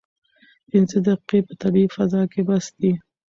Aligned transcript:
پنځه 0.69 0.97
دقیقې 1.07 1.39
په 1.47 1.53
طبیعي 1.61 1.87
فضا 1.95 2.21
کې 2.31 2.41
بس 2.47 2.65
دي. 2.81 2.93